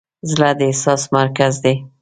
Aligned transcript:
زړه 0.31 0.49
د 0.57 0.61
احساس 0.69 1.01
مرکز 1.17 1.53
دی. 1.63 1.75